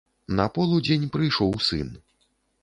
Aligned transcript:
На 0.37 0.47
полудзень 0.55 1.05
прыйшоў 1.17 1.53
сын. 1.67 1.93